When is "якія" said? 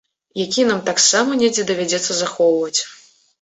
0.43-0.65